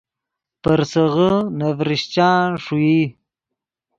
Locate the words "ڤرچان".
1.77-2.45